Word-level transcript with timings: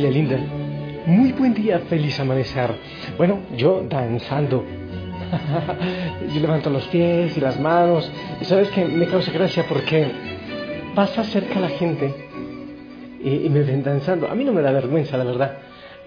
Familia 0.00 0.18
linda, 0.18 0.38
muy 1.04 1.32
buen 1.32 1.52
día, 1.52 1.78
feliz 1.80 2.18
amanecer. 2.18 2.70
Bueno, 3.18 3.40
yo 3.54 3.84
danzando. 3.86 4.64
yo 6.34 6.40
levanto 6.40 6.70
los 6.70 6.86
pies 6.88 7.36
y 7.36 7.40
las 7.40 7.60
manos. 7.60 8.10
Y 8.40 8.46
sabes 8.46 8.70
que 8.70 8.86
me 8.86 9.04
causa 9.04 9.30
gracia 9.30 9.66
porque 9.68 10.10
pasa 10.94 11.22
cerca 11.24 11.60
la 11.60 11.68
gente 11.68 12.14
y, 13.22 13.44
y 13.44 13.50
me 13.50 13.60
ven 13.60 13.82
danzando. 13.82 14.26
A 14.30 14.34
mí 14.34 14.42
no 14.42 14.54
me 14.54 14.62
da 14.62 14.72
vergüenza, 14.72 15.18
la 15.18 15.24
verdad. 15.24 15.58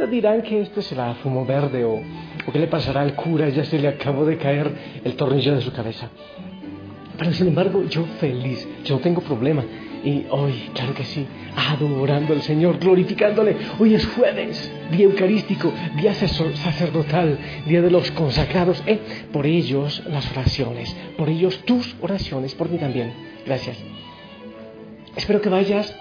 Dirán 0.10 0.42
que 0.42 0.62
este 0.62 0.82
se 0.82 0.96
la 0.96 1.14
fumo 1.14 1.46
verde 1.46 1.86
o, 1.86 2.02
o 2.48 2.52
que 2.52 2.58
le 2.58 2.66
pasará 2.66 3.02
al 3.02 3.14
cura, 3.14 3.48
ya 3.50 3.64
se 3.64 3.78
le 3.78 3.90
acabó 3.90 4.26
de 4.26 4.38
caer 4.38 4.72
el 5.04 5.16
tornillo 5.16 5.54
de 5.54 5.62
su 5.62 5.72
cabeza. 5.72 6.10
Pero 7.16 7.32
sin 7.32 7.50
embargo, 7.50 7.84
yo 7.88 8.06
feliz, 8.20 8.68
yo 8.86 8.96
no 8.96 9.02
tengo 9.02 9.22
problema. 9.22 9.64
Y 10.04 10.26
hoy, 10.30 10.70
claro 10.74 10.94
que 10.94 11.06
sí, 11.06 11.26
adorando 11.56 12.34
al 12.34 12.42
Señor, 12.42 12.78
glorificándole. 12.78 13.56
Hoy 13.80 13.96
es 13.96 14.06
jueves, 14.06 14.72
día 14.92 15.06
eucarístico, 15.06 15.72
día 15.96 16.14
sacerdotal, 16.14 17.40
día 17.66 17.82
de 17.82 17.90
los 17.90 18.12
consagrados. 18.12 18.84
Eh, 18.86 19.00
por 19.32 19.46
ellos 19.46 20.04
las 20.08 20.30
oraciones, 20.32 20.94
por 21.18 21.30
ellos 21.30 21.60
tus 21.66 21.96
oraciones, 22.02 22.54
por 22.54 22.70
mí 22.70 22.78
también. 22.78 23.14
Gracias. 23.46 23.78
Espero 25.16 25.42
que 25.42 25.50
vayas 25.50 25.96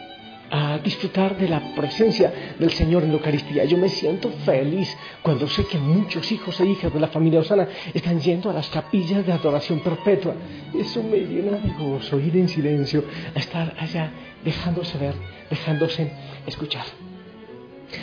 a 0.54 0.76
disfrutar 0.78 1.38
de 1.38 1.48
la 1.48 1.74
presencia 1.74 2.54
del 2.58 2.70
Señor 2.70 3.02
en 3.04 3.08
la 3.08 3.14
Eucaristía. 3.14 3.64
Yo 3.64 3.78
me 3.78 3.88
siento 3.88 4.30
feliz 4.44 4.94
cuando 5.22 5.48
sé 5.48 5.64
que 5.64 5.78
muchos 5.78 6.30
hijos 6.30 6.60
e 6.60 6.66
hijas 6.66 6.92
de 6.92 7.00
la 7.00 7.08
familia 7.08 7.40
Osana 7.40 7.66
están 7.94 8.20
yendo 8.20 8.50
a 8.50 8.52
las 8.52 8.68
capillas 8.68 9.26
de 9.26 9.32
adoración 9.32 9.80
perpetua. 9.80 10.34
Eso 10.78 11.02
me 11.02 11.20
llena 11.20 11.52
de 11.56 11.70
gozo, 11.70 12.20
ir 12.20 12.36
en 12.36 12.50
silencio, 12.50 13.02
a 13.34 13.38
estar 13.38 13.74
allá, 13.78 14.12
dejándose 14.44 14.98
ver, 14.98 15.14
dejándose 15.48 16.12
escuchar. 16.46 16.84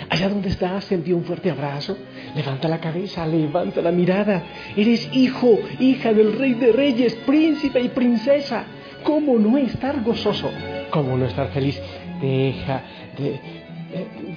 Allá 0.10 0.30
donde 0.30 0.50
estás, 0.50 0.88
te 0.88 0.96
envío 0.96 1.18
un 1.18 1.26
fuerte 1.26 1.52
abrazo. 1.52 1.96
Levanta 2.36 2.68
la 2.68 2.80
cabeza, 2.80 3.28
levanta 3.28 3.80
la 3.80 3.92
mirada. 3.92 4.44
Eres 4.76 5.08
hijo, 5.14 5.56
hija 5.80 6.14
del 6.14 6.34
Rey 6.34 6.56
de 6.56 6.72
Reyes, 6.72 7.14
príncipe 7.28 7.80
y 7.80 7.90
princesa. 7.90 8.66
¿Cómo 9.04 9.38
no 9.38 9.58
estar 9.58 10.04
gozoso? 10.04 10.50
¿Cómo 10.90 11.16
no 11.16 11.26
estar 11.26 11.50
feliz? 11.52 11.80
Deja 12.22 12.84
de, 13.18 13.40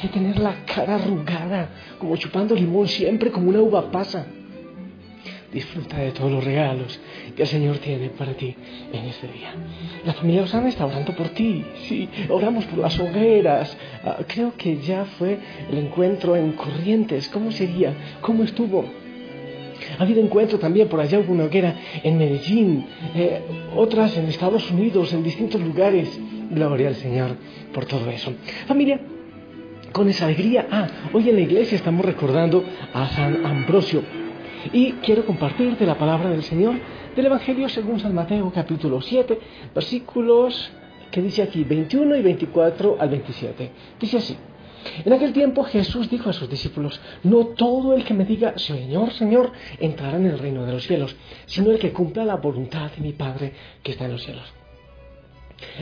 de, 0.01 0.09
tener 0.09 0.39
la 0.39 0.65
cara 0.65 0.97
arrugada, 0.97 1.69
como 1.99 2.17
chupando 2.17 2.55
limón 2.55 2.89
siempre, 2.89 3.31
como 3.31 3.49
una 3.51 3.61
uva 3.61 3.91
pasa. 3.91 4.27
Disfruta 5.53 5.99
de 5.99 6.13
todos 6.13 6.33
los 6.33 6.43
regalos 6.43 6.99
que 7.37 7.43
el 7.43 7.49
Señor 7.49 7.77
tiene 7.79 8.09
para 8.09 8.33
ti 8.33 8.57
en 8.91 9.05
este 9.05 9.29
día. 9.29 9.55
La 10.07 10.15
familia 10.15 10.45
Osana 10.45 10.69
está 10.69 10.87
orando 10.87 11.15
por 11.15 11.29
ti. 11.31 11.63
Sí, 11.87 12.09
oramos 12.31 12.65
por 12.65 12.79
las 12.79 12.99
hogueras. 12.99 13.77
Ah, 14.03 14.19
creo 14.27 14.57
que 14.57 14.79
ya 14.79 15.05
fue 15.05 15.39
el 15.71 15.77
encuentro 15.77 16.37
en 16.37 16.53
Corrientes. 16.53 17.29
¿Cómo 17.29 17.53
sería? 17.53 17.93
¿Cómo 18.23 18.45
estuvo? 18.45 19.02
Ha 19.99 20.03
habido 20.03 20.21
encuentro 20.21 20.59
también 20.59 20.89
por 20.89 21.01
allá, 21.01 21.19
hubo 21.19 21.33
una 21.33 21.45
hoguera 21.45 21.75
en 22.03 22.19
Medellín, 22.19 22.87
eh, 23.15 23.41
otras 23.77 24.17
en 24.17 24.27
Estados 24.27 24.71
Unidos, 24.71 25.13
en 25.13 25.23
distintos 25.23 25.61
lugares. 25.61 26.19
Gloria 26.51 26.89
al 26.89 26.97
Señor 26.97 27.37
por 27.73 27.87
todo 27.87 28.11
eso. 28.11 28.33
Familia, 28.67 29.01
con 29.93 30.09
esa 30.09 30.27
alegría, 30.27 30.67
ah, 30.71 30.87
hoy 31.13 31.29
en 31.29 31.37
la 31.37 31.43
iglesia 31.43 31.77
estamos 31.77 32.05
recordando 32.05 32.65
a 32.93 33.09
San 33.09 33.45
Ambrosio 33.45 34.03
y 34.73 34.93
quiero 35.05 35.25
compartirte 35.25 35.87
la 35.87 35.97
palabra 35.97 36.31
del 36.31 36.43
Señor 36.43 36.75
del 37.17 37.27
Evangelio 37.27 37.69
según 37.69 38.01
San 38.01 38.15
Mateo 38.15 38.51
capítulo 38.55 39.01
7, 39.01 39.39
versículos 39.75 40.71
que 41.11 41.21
dice 41.21 41.43
aquí 41.43 41.65
21 41.65 42.17
y 42.17 42.23
24 42.23 42.97
al 42.99 43.09
27. 43.09 43.71
Dice 44.01 44.17
así. 44.17 44.37
En 45.05 45.13
aquel 45.13 45.33
tiempo 45.33 45.65
Jesús 45.65 46.11
dijo 46.11 46.31
a 46.31 46.33
sus 46.33 46.49
discípulos, 46.49 47.01
no 47.23 47.47
todo 47.47 47.95
el 47.95 48.05
que 48.05 48.15
me 48.15 48.25
diga, 48.25 48.59
Señor, 48.59 49.13
Señor, 49.13 49.53
entrará 49.79 50.17
en 50.17 50.27
el 50.27 50.39
reino 50.39 50.65
de 50.65 50.73
los 50.73 50.87
cielos, 50.87 51.17
sino 51.47 51.71
el 51.71 51.79
que 51.79 51.93
cumpla 51.93 52.25
la 52.25 52.37
voluntad 52.37 52.91
de 52.93 53.03
mi 53.03 53.13
Padre 53.13 53.53
que 53.83 53.93
está 53.93 54.07
en 54.07 54.13
los 54.13 54.23
cielos. 54.23 54.53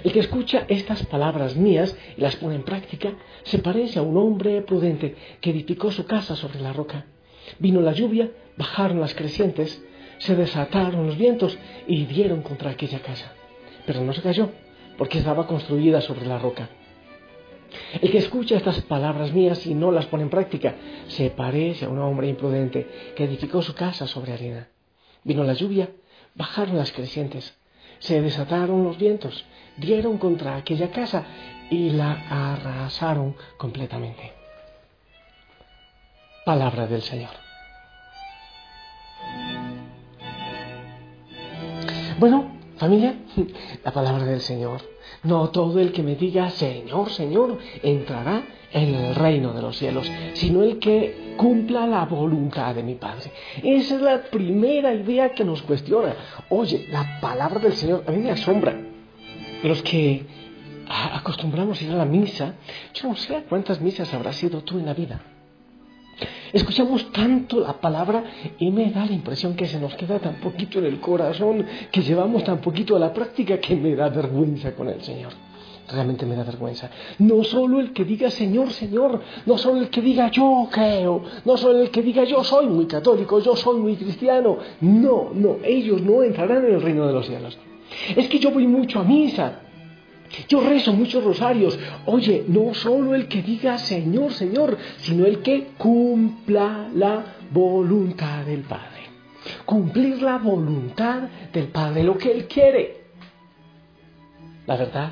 El 0.04 0.12
que 0.12 0.20
escucha 0.20 0.64
estas 0.68 1.04
palabras 1.06 1.56
mías 1.56 1.96
y 2.16 2.20
las 2.20 2.36
pone 2.36 2.54
en 2.54 2.62
práctica, 2.62 3.14
se 3.44 3.58
parece 3.58 3.98
a 3.98 4.02
un 4.02 4.16
hombre 4.16 4.62
prudente 4.62 5.16
que 5.40 5.50
edificó 5.50 5.90
su 5.90 6.04
casa 6.04 6.36
sobre 6.36 6.60
la 6.60 6.72
roca. 6.72 7.06
Vino 7.58 7.80
la 7.80 7.92
lluvia, 7.92 8.30
bajaron 8.56 9.00
las 9.00 9.14
crecientes, 9.14 9.82
se 10.18 10.36
desataron 10.36 11.06
los 11.06 11.16
vientos 11.16 11.58
y 11.86 12.04
dieron 12.04 12.42
contra 12.42 12.70
aquella 12.70 13.00
casa. 13.00 13.32
Pero 13.86 14.02
no 14.02 14.12
se 14.12 14.22
cayó, 14.22 14.50
porque 14.98 15.18
estaba 15.18 15.46
construida 15.46 16.00
sobre 16.02 16.26
la 16.26 16.38
roca. 16.38 16.68
El 18.00 18.10
que 18.10 18.18
escucha 18.18 18.56
estas 18.56 18.80
palabras 18.82 19.32
mías 19.32 19.66
y 19.66 19.74
no 19.74 19.90
las 19.90 20.06
pone 20.06 20.24
en 20.24 20.30
práctica 20.30 20.74
se 21.08 21.30
parece 21.30 21.84
a 21.84 21.88
un 21.88 21.98
hombre 21.98 22.28
imprudente 22.28 22.86
que 23.16 23.24
edificó 23.24 23.62
su 23.62 23.74
casa 23.74 24.06
sobre 24.06 24.32
arena. 24.32 24.68
Vino 25.24 25.44
la 25.44 25.52
lluvia, 25.52 25.90
bajaron 26.34 26.76
las 26.76 26.92
crecientes, 26.92 27.56
se 27.98 28.20
desataron 28.20 28.84
los 28.84 28.98
vientos, 28.98 29.44
dieron 29.76 30.18
contra 30.18 30.56
aquella 30.56 30.90
casa 30.90 31.24
y 31.70 31.90
la 31.90 32.12
arrasaron 32.52 33.36
completamente. 33.56 34.32
Palabra 36.44 36.86
del 36.86 37.02
Señor. 37.02 37.30
Bueno, 42.18 42.59
familia, 42.80 43.14
la 43.84 43.92
palabra 43.92 44.24
del 44.24 44.40
Señor. 44.40 44.80
No 45.22 45.50
todo 45.50 45.78
el 45.78 45.92
que 45.92 46.02
me 46.02 46.16
diga 46.16 46.48
Señor, 46.50 47.10
Señor, 47.10 47.58
entrará 47.82 48.42
en 48.72 48.94
el 48.94 49.14
reino 49.14 49.52
de 49.52 49.60
los 49.60 49.76
cielos, 49.76 50.10
sino 50.32 50.62
el 50.62 50.78
que 50.78 51.34
cumpla 51.36 51.86
la 51.86 52.06
voluntad 52.06 52.74
de 52.74 52.82
mi 52.82 52.94
Padre. 52.94 53.30
Esa 53.62 53.96
es 53.96 54.00
la 54.00 54.22
primera 54.22 54.94
idea 54.94 55.34
que 55.34 55.44
nos 55.44 55.62
cuestiona. 55.62 56.14
Oye, 56.48 56.86
la 56.90 57.20
palabra 57.20 57.60
del 57.60 57.74
Señor 57.74 58.04
a 58.06 58.10
mí 58.12 58.18
me 58.18 58.30
asombra. 58.30 58.74
Los 59.62 59.82
que 59.82 60.24
acostumbramos 60.88 61.80
a 61.80 61.84
ir 61.84 61.90
a 61.92 61.96
la 61.96 62.06
misa, 62.06 62.54
yo 62.94 63.08
no 63.08 63.16
sé 63.16 63.44
cuántas 63.48 63.80
misas 63.80 64.12
habrás 64.14 64.36
sido 64.36 64.62
tú 64.62 64.78
en 64.78 64.86
la 64.86 64.94
vida. 64.94 65.20
Escuchamos 66.52 67.12
tanto 67.12 67.60
la 67.60 67.74
palabra 67.74 68.24
y 68.58 68.70
me 68.70 68.90
da 68.90 69.06
la 69.06 69.12
impresión 69.12 69.54
que 69.54 69.66
se 69.66 69.78
nos 69.78 69.94
queda 69.94 70.18
tan 70.18 70.34
poquito 70.36 70.80
en 70.80 70.86
el 70.86 71.00
corazón, 71.00 71.64
que 71.92 72.02
llevamos 72.02 72.42
tan 72.42 72.58
poquito 72.58 72.96
a 72.96 72.98
la 72.98 73.12
práctica 73.12 73.58
que 73.58 73.76
me 73.76 73.94
da 73.94 74.08
vergüenza 74.08 74.74
con 74.74 74.88
el 74.88 75.00
Señor. 75.02 75.32
Realmente 75.88 76.26
me 76.26 76.36
da 76.36 76.44
vergüenza. 76.44 76.90
No 77.18 77.42
solo 77.44 77.80
el 77.80 77.92
que 77.92 78.04
diga 78.04 78.30
Señor, 78.30 78.72
Señor, 78.72 79.20
no 79.46 79.58
solo 79.58 79.80
el 79.80 79.90
que 79.90 80.00
diga 80.00 80.30
yo 80.30 80.68
creo, 80.70 81.22
no 81.44 81.56
solo 81.56 81.82
el 81.82 81.90
que 81.90 82.02
diga 82.02 82.24
yo 82.24 82.42
soy 82.44 82.66
muy 82.66 82.86
católico, 82.86 83.40
yo 83.40 83.54
soy 83.56 83.80
muy 83.80 83.96
cristiano. 83.96 84.58
No, 84.80 85.30
no, 85.32 85.56
ellos 85.64 86.00
no 86.02 86.22
entrarán 86.22 86.64
en 86.64 86.74
el 86.74 86.82
reino 86.82 87.06
de 87.06 87.12
los 87.12 87.26
cielos. 87.26 87.58
Es 88.16 88.28
que 88.28 88.38
yo 88.38 88.50
voy 88.50 88.66
mucho 88.66 89.00
a 89.00 89.04
misa, 89.04 89.60
yo 90.48 90.60
rezo 90.60 90.92
muchos 90.92 91.24
rosarios. 91.24 91.78
Oye, 92.06 92.44
no 92.48 92.74
solo 92.74 93.14
el 93.14 93.28
que 93.28 93.42
diga 93.42 93.78
Señor, 93.78 94.32
Señor, 94.32 94.78
sino 94.98 95.26
el 95.26 95.40
que 95.42 95.68
cumpla 95.76 96.88
la 96.94 97.24
voluntad 97.50 98.44
del 98.44 98.60
Padre. 98.60 99.00
Cumplir 99.64 100.22
la 100.22 100.38
voluntad 100.38 101.22
del 101.52 101.68
Padre, 101.68 102.04
lo 102.04 102.16
que 102.16 102.30
Él 102.30 102.46
quiere. 102.46 103.00
La 104.66 104.76
verdad, 104.76 105.10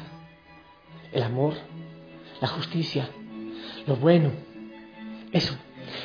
el 1.12 1.23
amor, 1.23 1.55
la 2.41 2.49
justicia, 2.49 3.09
lo 3.87 3.97
bueno, 3.97 4.31
Eso, 5.32 5.55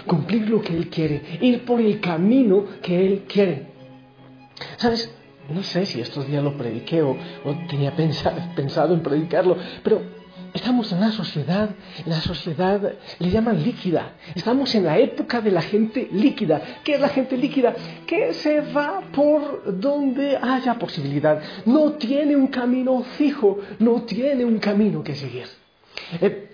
cumplir 0.07 0.49
lo 0.49 0.61
que 0.61 0.75
Él 0.75 0.89
quiere, 0.89 1.39
ir 1.41 1.63
por 1.63 1.79
el 1.79 1.99
camino 1.99 2.65
que 2.81 3.05
Él 3.05 3.23
quiere. 3.27 3.67
¿Sabes? 4.77 5.13
No 5.49 5.63
sé 5.63 5.85
si 5.85 6.01
estos 6.01 6.27
días 6.27 6.43
lo 6.43 6.57
prediqué 6.57 7.01
o, 7.01 7.17
tenía 7.69 7.95
pensado 8.55 8.93
en 8.93 9.01
predicarlo, 9.01 9.57
pero 9.83 10.23
Estamos 10.53 10.91
en 10.91 10.99
una 10.99 11.11
sociedad, 11.11 11.71
la 12.05 12.21
sociedad 12.21 12.93
le 13.17 13.29
llaman 13.31 13.63
líquida. 13.63 14.13
Estamos 14.35 14.75
en 14.75 14.83
la 14.83 14.99
época 14.99 15.41
de 15.41 15.49
la 15.49 15.63
gente 15.63 16.07
líquida. 16.11 16.61
¿Qué 16.83 16.93
es 16.93 17.01
la 17.01 17.09
gente 17.09 17.37
líquida? 17.37 17.73
Que 18.05 18.33
se 18.33 18.61
va 18.61 19.01
por 19.11 19.79
donde 19.79 20.37
haya 20.37 20.75
posibilidad. 20.75 21.41
No 21.65 21.93
tiene 21.93 22.35
un 22.35 22.47
camino 22.47 23.01
fijo, 23.17 23.59
no 23.79 24.03
tiene 24.03 24.45
un 24.45 24.59
camino 24.59 25.03
que 25.03 25.15
seguir. 25.15 25.47
Eh, 26.21 26.52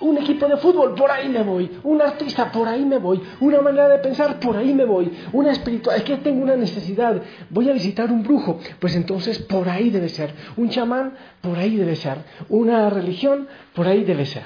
un 0.00 0.18
equipo 0.18 0.48
de 0.48 0.56
fútbol, 0.56 0.94
por 0.94 1.10
ahí 1.10 1.28
me 1.28 1.42
voy. 1.42 1.70
Un 1.84 2.00
artista, 2.00 2.50
por 2.50 2.66
ahí 2.66 2.84
me 2.84 2.98
voy. 2.98 3.22
Una 3.40 3.60
manera 3.60 3.88
de 3.88 3.98
pensar, 3.98 4.40
por 4.40 4.56
ahí 4.56 4.72
me 4.72 4.84
voy. 4.84 5.12
Una 5.32 5.52
espiritual, 5.52 5.96
es 5.96 6.04
que 6.04 6.16
tengo 6.16 6.42
una 6.42 6.56
necesidad. 6.56 7.22
Voy 7.50 7.68
a 7.68 7.72
visitar 7.72 8.10
un 8.10 8.22
brujo, 8.22 8.58
pues 8.78 8.96
entonces 8.96 9.38
por 9.38 9.68
ahí 9.68 9.90
debe 9.90 10.08
ser. 10.08 10.34
Un 10.56 10.70
chamán, 10.70 11.14
por 11.40 11.58
ahí 11.58 11.76
debe 11.76 11.96
ser. 11.96 12.18
Una 12.48 12.88
religión, 12.90 13.46
por 13.74 13.86
ahí 13.86 14.04
debe 14.04 14.26
ser. 14.26 14.44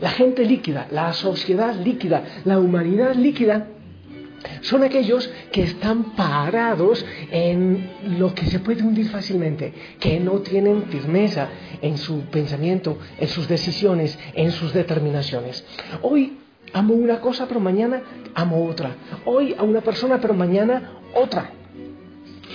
La 0.00 0.10
gente 0.10 0.44
líquida, 0.44 0.88
la 0.90 1.12
sociedad 1.12 1.74
líquida, 1.74 2.24
la 2.44 2.58
humanidad 2.58 3.14
líquida 3.14 3.68
son 4.62 4.82
aquellos 4.82 5.30
que 5.52 5.62
están 5.62 6.14
parados 6.16 7.04
en 7.30 7.90
lo 8.18 8.34
que 8.34 8.46
se 8.46 8.60
puede 8.60 8.82
hundir 8.82 9.08
fácilmente, 9.08 9.72
que 10.00 10.20
no 10.20 10.40
tienen 10.40 10.84
firmeza 10.84 11.48
en 11.82 11.98
su 11.98 12.22
pensamiento, 12.22 12.98
en 13.18 13.28
sus 13.28 13.48
decisiones, 13.48 14.18
en 14.34 14.50
sus 14.52 14.72
determinaciones. 14.72 15.64
Hoy 16.02 16.38
amo 16.72 16.94
una 16.94 17.20
cosa, 17.20 17.46
pero 17.46 17.60
mañana 17.60 18.02
amo 18.34 18.66
otra. 18.66 18.96
Hoy 19.24 19.54
a 19.56 19.62
una 19.62 19.80
persona, 19.80 20.20
pero 20.20 20.34
mañana 20.34 20.92
otra. 21.14 21.50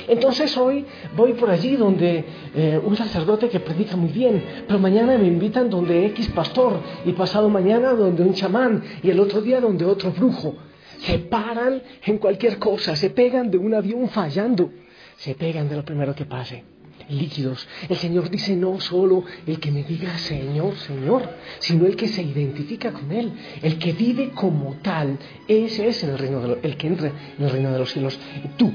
Entonces 0.08 0.56
hoy 0.58 0.86
voy 1.16 1.34
por 1.34 1.50
allí 1.50 1.76
donde 1.76 2.26
eh, 2.56 2.82
un 2.84 2.96
sacerdote 2.96 3.50
que 3.50 3.60
predica 3.60 3.96
muy 3.96 4.10
bien, 4.10 4.44
pero 4.68 4.80
mañana 4.80 5.18
me 5.18 5.28
invitan 5.28 5.70
donde 5.70 6.06
X 6.08 6.30
pastor 6.30 6.80
y 7.06 7.12
pasado 7.14 7.50
mañana 7.50 7.94
donde 7.94 8.24
un 8.24 8.34
chamán 8.34 8.84
y 9.04 9.10
el 9.10 9.20
otro 9.20 9.42
día 9.42 9.62
donde 9.62 9.86
otro 9.86 10.12
brujo 10.12 10.56
se 11.02 11.20
paran 11.20 11.82
en 12.06 12.18
cualquier 12.18 12.60
cosa, 12.60 12.96
se 12.96 13.10
pegan 13.10 13.50
de 13.50 13.58
un 13.58 13.74
avión 13.74 14.10
fallando, 14.10 14.72
se 15.18 15.36
pegan 15.36 15.68
de 15.70 15.76
lo 15.76 15.86
primero 15.86 16.16
que 16.16 16.26
pase. 16.26 16.64
Líquidos. 17.10 17.68
El 17.90 17.98
Señor 17.98 18.30
dice 18.30 18.56
no 18.56 18.80
solo 18.80 19.26
el 19.46 19.60
que 19.60 19.72
me 19.72 19.84
diga 19.84 20.18
Señor, 20.18 20.78
Señor, 20.78 21.30
sino 21.60 21.86
el 21.86 21.96
que 21.96 22.08
se 22.08 22.22
identifica 22.22 22.94
con 22.94 23.12
Él, 23.12 23.34
el 23.62 23.78
que 23.80 23.92
vive 23.92 24.30
como 24.30 24.76
tal. 24.82 25.18
Ese 25.48 25.88
es 25.88 26.04
el, 26.04 26.18
reino 26.18 26.40
de 26.40 26.60
el 26.62 26.78
que 26.78 26.88
entra 26.88 27.12
en 27.38 27.44
el 27.44 27.50
reino 27.50 27.72
de 27.72 27.80
los 27.80 27.92
cielos. 27.92 28.18
Tú, 28.56 28.72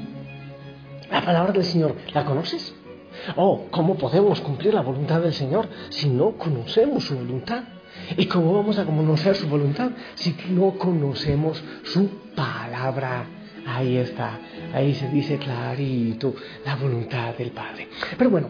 la 1.09 1.23
palabra 1.23 1.53
del 1.53 1.63
Señor, 1.63 1.95
¿la 2.13 2.25
conoces? 2.25 2.75
Oh, 3.37 3.65
¿cómo 3.71 3.95
podemos 3.95 4.41
cumplir 4.41 4.73
la 4.73 4.81
voluntad 4.81 5.21
del 5.21 5.33
Señor 5.33 5.67
si 5.89 6.09
no 6.09 6.37
conocemos 6.37 7.05
su 7.05 7.15
voluntad? 7.15 7.63
¿Y 8.17 8.25
cómo 8.25 8.53
vamos 8.53 8.77
a 8.77 8.85
conocer 8.85 9.35
su 9.35 9.47
voluntad 9.47 9.91
si 10.15 10.35
no 10.49 10.71
conocemos 10.77 11.63
su 11.83 12.09
palabra? 12.35 13.25
Ahí 13.65 13.97
está, 13.97 14.39
ahí 14.73 14.93
se 14.95 15.09
dice 15.09 15.37
clarito 15.37 16.33
la 16.65 16.75
voluntad 16.75 17.35
del 17.35 17.51
Padre. 17.51 17.89
Pero 18.17 18.29
bueno, 18.29 18.49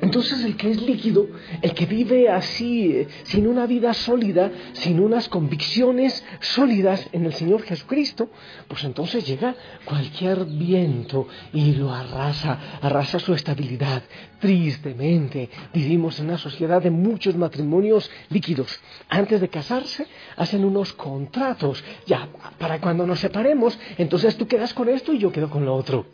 entonces 0.00 0.44
el 0.44 0.56
que 0.56 0.70
es 0.70 0.80
líquido, 0.80 1.26
el 1.60 1.74
que 1.74 1.86
vive 1.86 2.28
así, 2.28 2.92
eh, 2.92 3.08
sin 3.24 3.46
una 3.48 3.66
vida 3.66 3.92
sólida, 3.92 4.50
sin 4.72 5.00
unas 5.00 5.28
convicciones 5.28 6.24
sólidas 6.40 7.08
en 7.12 7.24
el 7.24 7.32
Señor 7.34 7.62
Jesucristo, 7.62 8.30
pues 8.68 8.84
entonces 8.84 9.26
llega 9.26 9.56
cualquier 9.84 10.44
viento 10.44 11.26
y 11.52 11.72
lo 11.72 11.92
arrasa, 11.92 12.78
arrasa 12.80 13.18
su 13.18 13.34
estabilidad. 13.34 14.02
Tristemente, 14.40 15.50
vivimos 15.74 16.20
en 16.20 16.26
una 16.26 16.38
sociedad 16.38 16.80
de 16.80 16.90
muchos 16.90 17.36
matrimonios 17.36 18.08
líquidos. 18.30 18.78
Antes 19.08 19.40
de 19.40 19.48
casarse, 19.48 20.06
hacen 20.36 20.64
unos 20.64 20.92
contratos. 20.92 21.82
Ya, 22.06 22.28
para 22.56 22.80
cuando 22.80 23.04
nos 23.04 23.18
separemos, 23.18 23.76
entonces 23.96 24.36
tú 24.36 24.46
quedas 24.46 24.72
con 24.74 24.88
esto 24.88 25.12
y 25.12 25.18
yo 25.18 25.32
quedo 25.32 25.50
con 25.50 25.64
lo 25.64 25.74
otro. 25.74 26.06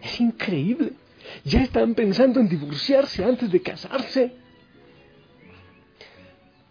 Es 0.00 0.18
increíble 0.22 0.92
ya 1.44 1.62
están 1.62 1.94
pensando 1.94 2.40
en 2.40 2.48
divorciarse 2.48 3.24
antes 3.24 3.50
de 3.50 3.62
casarse. 3.62 4.36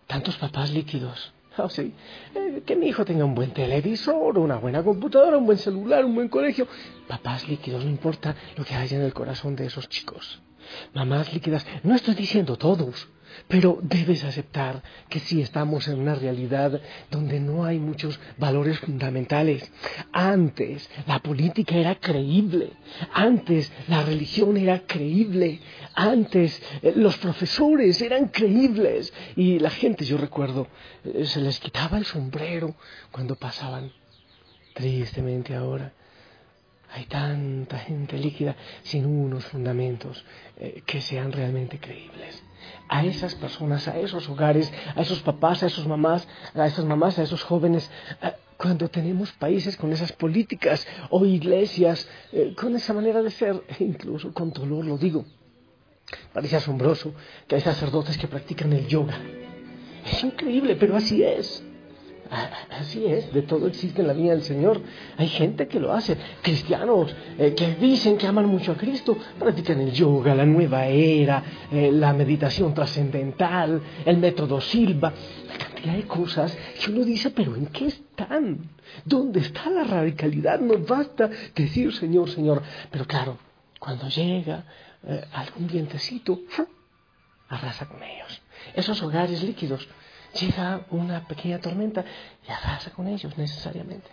Tantos 0.08 0.38
papás 0.38 0.72
líquidos. 0.72 1.34
Oh, 1.58 1.70
sí. 1.70 1.94
Eh, 2.36 2.64
que 2.66 2.76
mi 2.76 2.88
hijo 2.88 3.04
tenga 3.04 3.26
un 3.26 3.36
buen 3.36 3.52
televisor, 3.52 4.38
una 4.38 4.58
buena 4.58 4.82
computadora, 4.82 5.38
un 5.38 5.46
buen 5.46 5.58
celular, 5.58 6.06
un 6.06 6.16
buen 6.16 6.30
colegio. 6.30 6.68
Papás 7.08 7.48
líquidos, 7.48 7.84
no 7.84 7.90
importa 7.90 8.36
lo 8.56 8.64
que 8.64 8.76
haya 8.76 8.98
en 8.98 9.04
el 9.04 9.14
corazón 9.14 9.56
de 9.56 9.66
esos 9.66 9.90
chicos. 9.90 10.42
Mamás 10.94 11.34
líquidas, 11.34 11.66
no 11.84 11.96
estoy 11.96 12.16
diciendo 12.16 12.56
todos, 12.56 13.10
pero 13.48 13.80
debes 13.82 14.24
aceptar 14.24 14.82
que 15.10 15.20
sí 15.20 15.42
estamos 15.42 15.88
en 15.88 16.00
una 16.00 16.16
realidad 16.16 16.82
donde 17.10 17.40
no 17.40 17.66
hay 17.66 17.80
muchos 17.80 18.20
valores 18.38 18.80
fundamentales. 18.80 19.70
Antes 20.12 20.90
la 21.08 21.20
política 21.20 21.76
era 21.76 21.96
creíble, 21.96 22.72
antes 23.14 23.72
la 23.88 24.04
religión 24.04 24.58
era 24.58 24.80
creíble, 24.86 25.60
antes 25.96 26.62
eh, 26.82 26.94
los 26.96 27.18
profesores 27.18 28.02
eran 28.02 28.28
creíbles 28.28 29.14
y 29.36 29.60
la 29.60 29.70
gente, 29.70 30.06
yo 30.06 30.18
recuerdo, 30.18 30.68
eh, 31.04 31.26
se 31.26 31.42
les 31.42 31.60
quitaba 31.60 31.98
el 31.98 32.06
sombrero 32.06 32.76
cuando 33.12 33.36
pasaban. 33.36 33.92
Tristemente 34.74 35.56
ahora 35.56 35.92
hay 36.92 37.06
tanta 37.06 37.78
gente 37.80 38.18
líquida 38.18 38.56
sin 38.84 39.06
unos 39.06 39.46
fundamentos 39.46 40.24
eh, 40.58 40.82
que 40.86 41.02
sean 41.02 41.32
realmente 41.32 41.80
creíbles 41.80 42.44
a 42.90 43.06
esas 43.06 43.36
personas, 43.36 43.88
a 43.88 43.98
esos 43.98 44.28
hogares, 44.28 44.72
a 44.96 45.02
esos 45.02 45.22
papás, 45.22 45.64
a 45.64 45.68
esos 45.68 45.88
mamás, 45.88 46.28
a 46.56 46.66
esas 46.66 46.84
mamás, 46.84 47.20
a 47.20 47.24
esos 47.24 47.44
jóvenes, 47.44 47.90
cuando 48.58 48.90
tenemos 48.90 49.32
países 49.32 49.78
con 49.78 49.94
esas 49.94 50.12
políticas 50.12 50.86
o 51.10 51.26
iglesias 51.26 52.10
eh, 52.34 52.54
con 52.58 52.76
esa 52.76 52.94
manera 52.94 53.22
de 53.22 53.32
ser, 53.32 53.64
e 53.80 53.84
incluso 53.86 54.34
con 54.34 54.52
dolor 54.52 54.84
lo 54.84 54.98
digo. 54.98 55.24
Parece 56.34 56.58
asombroso 56.58 57.14
que 57.48 57.56
hay 57.56 57.62
sacerdotes 57.62 58.18
que 58.18 58.28
practican 58.28 58.74
el 58.74 58.88
yoga. 58.88 59.18
Es 60.06 60.24
increíble, 60.24 60.76
pero 60.76 60.98
así 60.98 61.24
es. 61.24 61.64
Así 62.70 63.06
es, 63.06 63.34
de 63.34 63.42
todo 63.42 63.68
existe 63.68 64.02
en 64.02 64.08
la 64.08 64.14
vida 64.14 64.32
del 64.32 64.44
Señor. 64.44 64.80
Hay 65.18 65.28
gente 65.28 65.68
que 65.68 65.80
lo 65.80 65.92
hace, 65.92 66.16
cristianos 66.42 67.14
eh, 67.38 67.56
que 67.56 67.76
dicen 67.76 68.18
que 68.18 68.28
aman 68.28 68.46
mucho 68.46 68.74
a 68.74 68.76
Cristo, 68.76 69.18
practican 69.40 69.82
el 69.82 69.92
yoga, 69.92 70.36
la 70.36 70.46
nueva 70.46 70.86
era, 70.86 71.44
eh, 71.72 71.92
la 71.92 72.14
meditación 72.14 72.74
trascendental, 72.74 73.82
el 74.06 74.18
método 74.18 74.62
Silva, 74.62 75.12
la 75.48 75.58
cantidad 75.58 75.94
de 75.94 76.04
cosas 76.04 76.56
que 76.80 76.92
uno 76.92 77.04
dice, 77.04 77.32
pero 77.32 77.56
¿en 77.56 77.66
qué 77.68 77.88
están? 77.88 78.70
¿Dónde 79.04 79.40
está 79.40 79.70
la 79.72 79.84
radicalidad? 79.84 80.60
No 80.60 80.78
basta 80.78 81.30
decir 81.56 81.94
Señor, 81.96 82.30
Señor. 82.30 82.62
Pero 82.92 83.06
claro, 83.06 83.40
cuando 83.80 84.08
llega 84.08 84.66
eh, 85.04 85.26
algún 85.34 85.66
vientecito, 85.68 86.42
arrasa 87.48 87.88
con 87.88 88.04
ellos. 88.04 88.42
Esos 88.76 89.02
hogares 89.02 89.42
líquidos 89.42 89.88
llega 90.34 90.86
una 90.92 91.28
pequeña 91.28 91.60
tormenta 91.60 92.06
y 92.48 92.52
arrasa 92.52 92.92
con 92.92 93.08
ellos 93.08 93.38
necesariamente. 93.38 94.10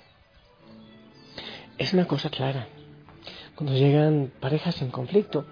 Es 1.78 1.92
una 1.92 2.06
cosa 2.06 2.30
clara. 2.30 2.68
Cuando 3.54 3.74
llegan 3.74 4.32
parejas 4.40 4.80
en 4.82 4.90
conflicto, 4.90 5.46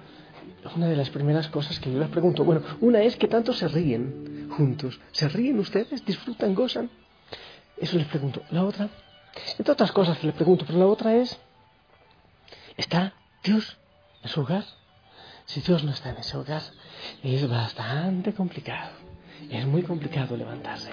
una 0.77 0.89
de 0.89 0.97
las 0.97 1.11
primeras 1.11 1.49
cosas 1.49 1.79
que 1.79 1.93
yo 1.93 1.99
les 1.99 2.09
pregunto, 2.09 2.45
bueno, 2.45 2.63
una 2.81 3.03
es 3.03 3.17
que 3.17 3.29
tanto 3.29 3.53
se 3.53 3.69
ríen 3.69 4.51
juntos. 4.57 5.01
¿Se 5.13 5.29
ríen 5.29 5.59
ustedes? 5.59 6.05
¿Disfrutan? 6.05 6.55
¿Gozan? 6.55 6.91
Eso 7.77 7.99
les 7.99 8.07
pregunto. 8.07 8.43
La 8.51 8.65
otra, 8.65 8.89
entre 9.59 9.73
otras 9.73 9.93
cosas 9.93 10.19
que 10.19 10.27
les 10.27 10.37
pregunto, 10.37 10.65
pero 10.67 10.79
la 10.79 10.87
otra 10.87 11.15
es, 11.15 11.39
¿está 12.77 13.15
Dios 13.43 13.79
en 14.23 14.29
su 14.29 14.41
hogar? 14.41 14.65
Si 15.47 15.61
Dios 15.61 15.85
no 15.85 15.91
está 15.91 16.11
en 16.11 16.17
ese 16.17 16.37
hogar, 16.37 16.63
es 17.23 17.49
bastante 17.49 18.33
complicado 18.33 19.14
es 19.51 19.67
muy 19.67 19.83
complicado 19.83 20.37
levantarse. 20.37 20.91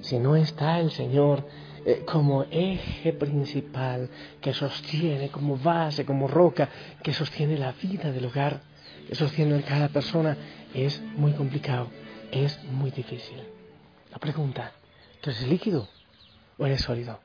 Si 0.00 0.18
no 0.18 0.36
está 0.36 0.80
el 0.80 0.90
Señor 0.90 1.46
eh, 1.84 2.04
como 2.06 2.44
eje 2.50 3.12
principal 3.12 4.10
que 4.40 4.52
sostiene, 4.52 5.30
como 5.30 5.56
base, 5.56 6.04
como 6.04 6.28
roca, 6.28 6.68
que 7.02 7.12
sostiene 7.12 7.56
la 7.58 7.72
vida 7.72 8.10
del 8.12 8.26
hogar, 8.26 8.62
que 9.06 9.14
sostiene 9.14 9.58
a 9.58 9.62
cada 9.62 9.88
persona, 9.88 10.36
es 10.74 11.00
muy 11.16 11.32
complicado, 11.32 11.90
es 12.30 12.62
muy 12.64 12.90
difícil. 12.90 13.38
La 14.10 14.18
pregunta, 14.18 14.72
¿tú 15.20 15.30
eres 15.30 15.46
líquido 15.46 15.88
o 16.58 16.66
eres 16.66 16.82
sólido? 16.82 17.20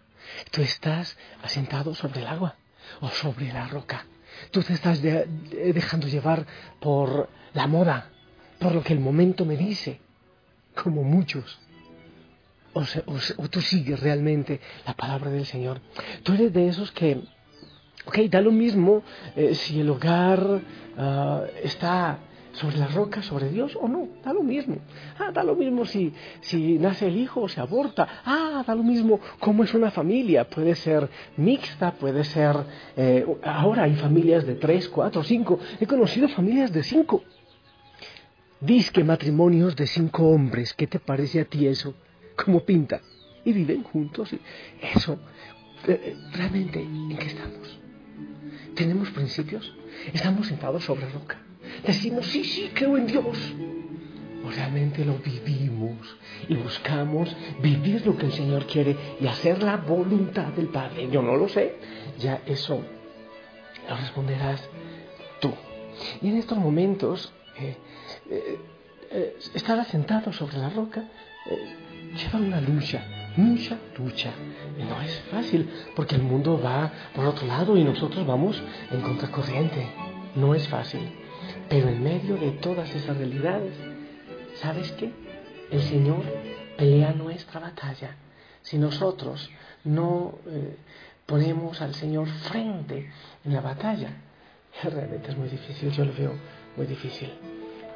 ¿Tú 0.51 0.61
estás 0.61 1.17
asentado 1.43 1.93
sobre 1.93 2.21
el 2.21 2.27
agua 2.27 2.55
o 3.01 3.09
sobre 3.09 3.51
la 3.51 3.67
roca? 3.67 4.05
¿Tú 4.51 4.63
te 4.63 4.73
estás 4.73 5.01
dejando 5.01 6.07
llevar 6.07 6.45
por 6.79 7.29
la 7.53 7.67
moda, 7.67 8.09
por 8.59 8.73
lo 8.73 8.83
que 8.83 8.93
el 8.93 8.99
momento 8.99 9.45
me 9.45 9.57
dice? 9.57 9.99
Como 10.81 11.03
muchos. 11.03 11.59
o, 12.73 12.83
se- 12.85 13.03
o 13.37 13.47
tú 13.49 13.61
sigues 13.61 13.99
realmente 14.01 14.59
la 14.85 14.93
palabra 14.93 15.31
del 15.31 15.45
Señor. 15.45 15.79
Tú 16.23 16.33
eres 16.33 16.51
de 16.53 16.67
esos 16.67 16.91
que, 16.91 17.21
ok, 18.05 18.17
da 18.29 18.41
lo 18.41 18.51
mismo 18.51 19.01
eh, 19.35 19.55
si 19.55 19.79
el 19.79 19.89
hogar 19.89 20.61
ah, 20.97 21.43
está 21.63 22.17
sobre 22.51 22.77
la 22.77 22.87
roca, 22.87 23.21
sobre 23.21 23.49
Dios 23.49 23.77
o 23.81 23.87
no, 23.87 24.07
da 24.23 24.33
lo 24.33 24.43
mismo. 24.43 24.77
Ah, 25.19 25.31
da 25.31 25.43
lo 25.43 25.55
mismo 25.55 25.85
si, 25.85 26.13
si 26.41 26.77
nace 26.77 27.07
el 27.07 27.17
hijo 27.17 27.41
o 27.41 27.49
se 27.49 27.59
aborta. 27.61 28.07
Ah, 28.25 28.63
da 28.67 28.75
lo 28.75 28.83
mismo 28.83 29.19
cómo 29.39 29.63
es 29.63 29.73
una 29.73 29.91
familia. 29.91 30.49
Puede 30.49 30.75
ser 30.75 31.09
mixta, 31.37 31.91
puede 31.93 32.23
ser... 32.25 32.55
eh, 32.97 33.25
ahora 33.43 33.83
hay 33.83 33.95
familias 33.95 34.45
de 34.45 34.55
tres, 34.55 34.87
cuatro, 34.89 35.23
cinco. 35.23 35.59
He 35.79 35.85
conocido 35.87 36.27
familias 36.29 36.71
de 36.73 36.83
cinco. 36.83 37.23
Disque 38.65 39.03
matrimonios 39.03 39.75
de 39.75 39.85
cinco 39.85 40.27
hombres. 40.29 40.73
¿Qué 40.73 40.87
te 40.87 40.97
parece 40.97 41.39
a 41.41 41.45
ti 41.45 41.67
eso? 41.67 41.93
¿Cómo 42.35 42.61
pinta? 42.61 42.99
Y 43.43 43.53
viven 43.53 43.83
juntos. 43.83 44.31
Eso, 44.81 45.19
eh, 45.87 46.15
realmente, 46.33 46.81
¿en 46.81 47.15
qué 47.15 47.27
estamos? 47.27 47.79
¿Tenemos 48.73 49.11
principios? 49.11 49.71
¿Estamos 50.11 50.47
sentados 50.47 50.83
sobre 50.83 51.07
roca? 51.09 51.37
Decimos, 51.85 52.25
sí, 52.25 52.43
sí, 52.43 52.71
creo 52.73 52.97
en 52.97 53.05
Dios. 53.05 53.53
O 54.43 54.49
realmente 54.49 55.05
lo 55.05 55.19
vivimos 55.19 56.17
y 56.49 56.55
buscamos 56.55 57.35
vivir 57.61 58.03
lo 58.03 58.17
que 58.17 58.25
el 58.25 58.31
Señor 58.31 58.65
quiere 58.65 58.95
y 59.21 59.27
hacer 59.27 59.61
la 59.61 59.77
voluntad 59.77 60.47
del 60.53 60.69
Padre. 60.69 61.07
Yo 61.11 61.21
no 61.21 61.35
lo 61.35 61.47
sé. 61.49 61.75
Ya 62.17 62.41
eso 62.47 62.81
lo 63.87 63.95
responderás 63.95 64.67
tú. 65.39 65.53
Y 66.23 66.29
en 66.29 66.37
estos 66.37 66.57
momentos, 66.57 67.31
eh, 67.59 67.77
eh, 68.29 68.59
eh, 69.11 69.37
estar 69.53 69.79
asentado 69.79 70.33
sobre 70.33 70.57
la 70.57 70.69
roca 70.69 71.03
eh, 71.45 71.75
lleva 72.15 72.39
una 72.39 72.59
lucha, 72.61 73.03
mucha 73.37 73.77
lucha. 73.97 74.31
Y 74.77 74.83
no 74.83 75.01
es 75.01 75.21
fácil, 75.31 75.69
porque 75.95 76.15
el 76.15 76.23
mundo 76.23 76.59
va 76.59 76.91
por 77.13 77.25
otro 77.25 77.45
lado 77.45 77.77
y 77.77 77.83
nosotros 77.83 78.25
vamos 78.25 78.61
en 78.91 79.01
contracorriente. 79.01 79.87
No 80.35 80.55
es 80.55 80.67
fácil. 80.67 81.01
Pero 81.69 81.89
en 81.89 82.03
medio 82.03 82.37
de 82.37 82.51
todas 82.51 82.93
esas 82.93 83.17
realidades, 83.17 83.73
¿sabes 84.55 84.91
qué? 84.93 85.11
El 85.71 85.81
Señor 85.81 86.23
pelea 86.77 87.13
nuestra 87.13 87.59
batalla. 87.59 88.15
Si 88.61 88.77
nosotros 88.77 89.49
no 89.83 90.39
eh, 90.47 90.77
ponemos 91.25 91.81
al 91.81 91.93
Señor 91.93 92.27
frente 92.27 93.11
en 93.43 93.53
la 93.53 93.61
batalla, 93.61 94.09
realmente 94.83 95.29
es 95.29 95.37
muy 95.37 95.49
difícil, 95.49 95.91
yo 95.91 96.05
lo 96.05 96.13
veo 96.13 96.33
muy 96.77 96.87
difícil. 96.87 97.29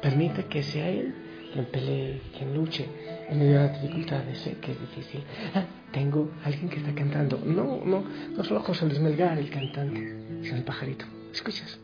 Permite 0.02 0.46
que 0.46 0.62
sea 0.62 0.88
Él 0.88 1.14
quien 1.52 1.64
pelee, 1.66 2.20
quien 2.36 2.54
luche 2.54 2.86
en 3.28 3.38
medio 3.38 3.60
de 3.60 3.66
las 3.66 3.82
dificultades. 3.82 4.38
Sé 4.38 4.56
que 4.60 4.72
es 4.72 4.80
difícil. 4.80 5.22
Ah, 5.54 5.64
tengo 5.92 6.30
alguien 6.44 6.68
que 6.68 6.76
está 6.76 6.94
cantando. 6.94 7.40
No, 7.44 7.82
no, 7.84 8.04
no 8.36 8.44
solo 8.44 8.60
José 8.60 8.86
Luis 8.86 9.00
Melgar, 9.00 9.38
el 9.38 9.50
cantante, 9.50 10.00
sino 10.42 10.56
el 10.56 10.64
pajarito. 10.64 11.04
¿Escuchas? 11.32 11.78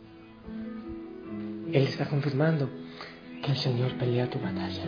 Él 1.73 1.83
está 1.83 2.07
confirmando 2.07 2.71
que 3.43 3.50
el 3.50 3.57
Señor 3.57 3.93
pelea 3.99 4.31
tu 4.31 4.38
batalla. 4.38 4.85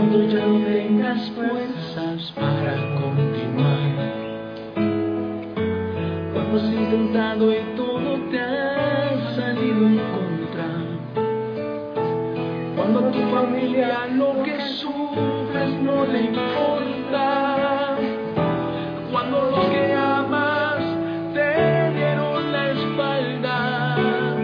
Cuando 0.00 0.24
ya 0.28 0.46
no 0.46 0.64
tengas 0.64 1.30
fuerzas 1.32 2.32
para 2.34 2.72
continuar, 3.02 3.96
cuando 6.32 6.56
has 6.56 6.64
intentado 6.72 7.52
y 7.52 7.58
todo 7.76 8.18
te 8.30 8.40
ha 8.40 9.34
salido 9.36 9.86
en 9.86 9.98
contra, 9.98 10.68
cuando 12.76 13.00
a 13.00 13.10
tu 13.12 13.20
familia 13.30 14.06
lo 14.14 14.42
que 14.42 14.58
sufres 14.78 15.70
no 15.82 16.06
le 16.06 16.20
importa, 16.22 17.98
cuando 19.12 19.50
los 19.50 19.66
que 19.66 19.92
amas 19.92 20.82
te 21.34 21.92
dieron 21.92 22.52
la 22.52 22.70
espalda, 22.70 24.36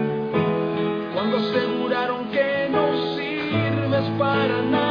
cuando 1.15 1.37
aseguraron 1.37 2.29
que 2.29 2.69
no 2.69 3.15
sirves 3.15 4.05
para 4.19 4.61
nada, 4.61 4.86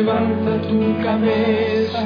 levanta 0.00 0.52
tu 0.62 0.78
cabeza 1.02 2.04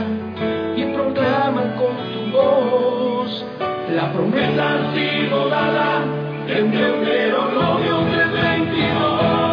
y 0.76 0.84
proclama 0.86 1.62
con 1.76 1.94
tu 2.12 2.22
voz, 2.32 3.46
la 3.94 4.12
promesa 4.12 4.74
ha 4.74 4.92
sido 4.94 5.48
dada 5.48 6.02
en 6.48 6.72
Deuteronomio 6.72 7.96
3:22. 8.10 9.44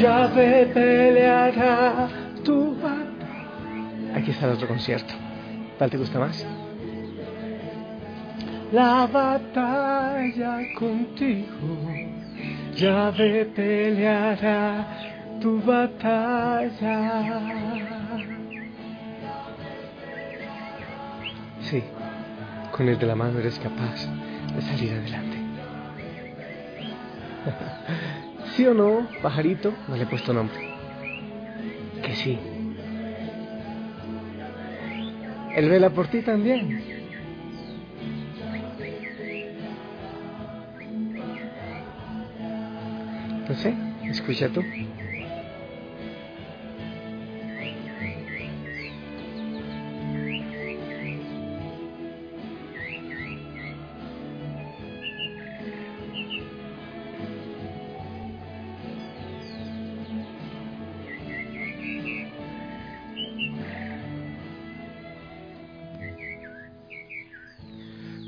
Yahvé 0.00 0.66
peleará 0.72 2.08
tu 2.44 2.76
batalla. 2.76 4.16
Aquí 4.16 4.30
está 4.30 4.48
otro 4.48 4.68
concierto. 4.68 5.12
¿Cuál 5.76 5.90
te 5.90 5.98
gusta 5.98 6.20
más? 6.20 6.46
La 8.72 9.06
batalla 9.06 10.58
contigo. 10.78 11.90
Yahvé 12.76 13.46
peleará 13.46 14.86
tu 15.40 15.60
batalla. 15.60 16.96
Sí, 21.62 21.82
con 22.70 22.88
el 22.88 22.98
de 22.98 23.06
la 23.06 23.16
mano 23.16 23.40
eres 23.40 23.58
capaz 23.58 24.06
de 24.54 24.62
salir 24.62 24.92
adelante. 24.92 25.36
¿Sí 28.56 28.66
o 28.66 28.74
no, 28.74 29.08
pajarito? 29.20 29.74
No 29.88 29.96
le 29.96 30.04
he 30.04 30.06
puesto 30.06 30.32
nombre. 30.32 30.56
Que 32.02 32.14
sí. 32.14 32.38
Él 35.56 35.68
vela 35.68 35.90
por 35.90 36.06
ti 36.06 36.22
también. 36.22 36.99
Sé, 43.56 43.74
escucha 44.04 44.48
tú. 44.48 44.62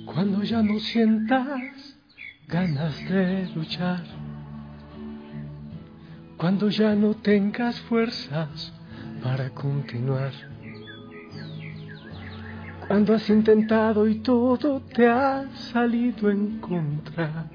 Cuando 0.04 0.42
ya 0.42 0.62
no 0.62 0.78
sientas 0.80 1.96
ganas 2.48 3.08
de 3.08 3.48
luchar, 3.54 4.02
cuando 6.42 6.70
ya 6.70 6.96
no 6.96 7.14
tengas 7.14 7.80
fuerzas 7.82 8.72
para 9.22 9.50
continuar, 9.50 10.32
cuando 12.88 13.14
has 13.14 13.30
intentado 13.30 14.08
y 14.08 14.16
todo 14.16 14.80
te 14.80 15.06
ha 15.06 15.48
salido 15.70 16.32
en 16.32 16.58
contra, 16.58 17.46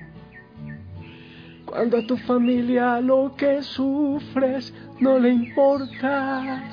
cuando 1.66 1.98
a 1.98 2.08
tu 2.08 2.16
familia 2.16 3.02
lo 3.02 3.36
que 3.36 3.62
sufres 3.62 4.74
no 5.02 5.20
le 5.20 5.32
importa, 5.32 6.64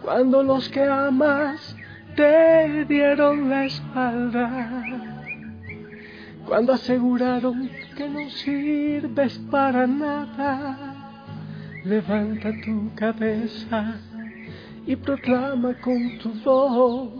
cuando 0.00 0.44
los 0.44 0.68
que 0.68 0.84
amas 0.84 1.74
te 2.14 2.84
dieron 2.84 3.50
la 3.50 3.64
espalda, 3.64 5.07
cuando 6.48 6.72
aseguraron 6.72 7.70
que 7.94 8.08
no 8.08 8.28
sirves 8.30 9.38
para 9.50 9.86
nada, 9.86 10.78
levanta 11.84 12.50
tu 12.64 12.90
cabeza 12.94 13.96
y 14.86 14.96
proclama 14.96 15.74
con 15.74 16.18
tu 16.18 16.32
voz, 16.42 17.10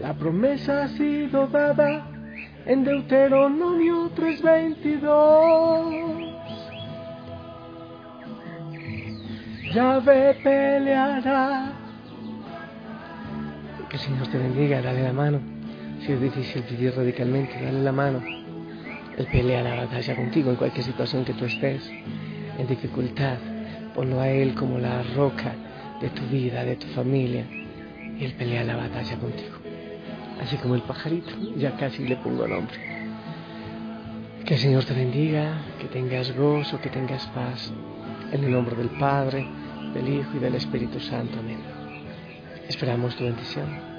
la 0.00 0.14
promesa 0.14 0.84
ha 0.84 0.88
sido 0.88 1.48
dada 1.48 2.06
en 2.66 2.84
Deuteronomio 2.84 4.10
3:22. 4.14 6.32
Yahvé 9.74 10.34
peleará. 10.42 11.72
Que 13.88 13.96
el 13.96 14.02
Señor 14.02 14.28
te 14.28 14.38
bendiga, 14.38 14.80
dale 14.80 15.02
la 15.02 15.12
mano. 15.12 15.55
Si 16.06 16.12
es 16.12 16.20
difícil 16.20 16.62
vivir 16.70 16.94
radicalmente, 16.94 17.60
dale 17.60 17.82
la 17.82 17.90
mano. 17.90 18.22
Él 19.18 19.26
pelea 19.26 19.60
la 19.64 19.74
batalla 19.74 20.14
contigo 20.14 20.50
en 20.50 20.56
cualquier 20.56 20.84
situación 20.84 21.24
que 21.24 21.32
tú 21.32 21.46
estés, 21.46 21.90
en 22.58 22.66
dificultad. 22.68 23.38
Ponlo 23.92 24.20
a 24.20 24.28
Él 24.28 24.54
como 24.54 24.78
la 24.78 25.02
roca 25.16 25.52
de 26.00 26.08
tu 26.10 26.22
vida, 26.26 26.62
de 26.62 26.76
tu 26.76 26.86
familia. 26.88 27.44
Y 27.50 28.24
Él 28.24 28.34
pelea 28.34 28.62
la 28.62 28.76
batalla 28.76 29.16
contigo. 29.18 29.56
Así 30.40 30.56
como 30.58 30.76
el 30.76 30.82
pajarito, 30.82 31.32
ya 31.56 31.76
casi 31.76 32.06
le 32.06 32.14
pongo 32.14 32.46
nombre. 32.46 32.76
Que 34.44 34.54
el 34.54 34.60
Señor 34.60 34.84
te 34.84 34.94
bendiga, 34.94 35.60
que 35.80 35.88
tengas 35.88 36.36
gozo, 36.36 36.80
que 36.80 36.88
tengas 36.88 37.26
paz. 37.34 37.72
En 38.30 38.44
el 38.44 38.52
nombre 38.52 38.76
del 38.76 38.90
Padre, 38.90 39.44
del 39.92 40.08
Hijo 40.08 40.36
y 40.36 40.38
del 40.38 40.54
Espíritu 40.54 41.00
Santo. 41.00 41.40
Amén. 41.40 41.58
Esperamos 42.68 43.16
tu 43.16 43.24
bendición. 43.24 43.95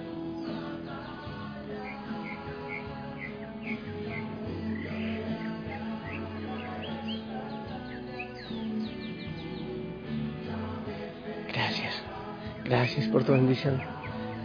Gracias 12.68 13.08
por 13.08 13.24
tu 13.24 13.32
bendición. 13.32 13.82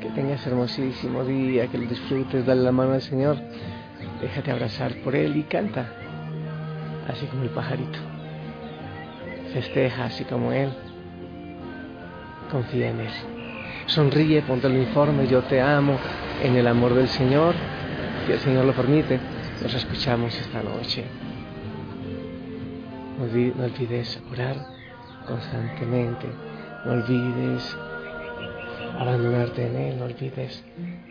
Que 0.00 0.08
tengas 0.10 0.46
hermosísimo 0.46 1.24
día, 1.24 1.66
que 1.66 1.78
lo 1.78 1.88
disfrutes, 1.88 2.46
dale 2.46 2.62
la 2.62 2.70
mano 2.70 2.92
al 2.92 3.02
Señor, 3.02 3.36
déjate 4.20 4.52
abrazar 4.52 4.94
por 5.02 5.16
Él 5.16 5.36
y 5.36 5.42
canta, 5.42 5.88
así 7.08 7.26
como 7.26 7.42
el 7.42 7.50
pajarito. 7.50 7.98
Festeja 9.52 10.04
así 10.04 10.24
como 10.24 10.52
Él. 10.52 10.70
Confía 12.50 12.90
en 12.90 13.00
Él. 13.00 13.12
Sonríe, 13.86 14.42
ponte 14.42 14.68
el 14.68 14.74
uniforme, 14.74 15.26
yo 15.26 15.42
te 15.42 15.60
amo, 15.60 15.98
en 16.42 16.54
el 16.56 16.66
amor 16.68 16.94
del 16.94 17.08
Señor, 17.08 17.54
si 18.26 18.32
el 18.32 18.38
Señor 18.38 18.64
lo 18.64 18.72
permite, 18.72 19.18
nos 19.62 19.74
escuchamos 19.74 20.34
esta 20.34 20.62
noche. 20.62 21.04
No 23.18 23.64
olvides 23.64 24.20
orar 24.30 24.56
constantemente 25.26 26.26
no 26.84 26.92
olvides 26.92 27.76
abandonarte 28.98 29.66
en 29.66 29.76
Él, 29.76 29.98
no 29.98 30.04
olvides 30.04 30.64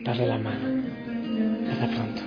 darle 0.04 0.28
la 0.28 0.38
mano. 0.38 0.84
Hasta 1.72 1.88
pronto. 1.88 2.22